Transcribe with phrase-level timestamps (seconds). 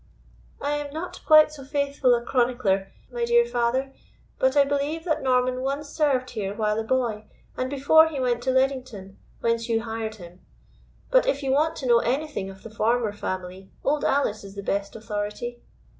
[0.59, 3.93] "I am not quite so faithful a chronicler, my dear father;
[4.39, 8.41] but I believe that Norman once served here while a boy, and before he went
[8.45, 10.43] to Ledington, whence you hired him.
[11.11, 14.63] But if you want to know anything of the former family, Old Alice is the
[14.63, 15.61] best authority."